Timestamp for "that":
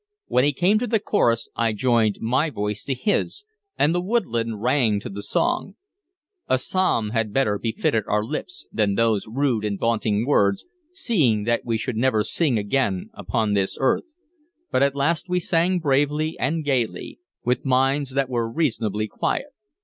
11.43-11.65, 18.15-18.27